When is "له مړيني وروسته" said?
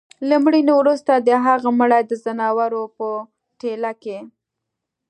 0.29-1.11